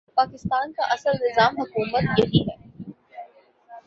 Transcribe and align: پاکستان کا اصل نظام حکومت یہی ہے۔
پاکستان 0.17 0.71
کا 0.71 0.83
اصل 0.93 1.11
نظام 1.21 1.59
حکومت 1.61 2.19
یہی 2.19 2.41
ہے۔ 2.41 2.55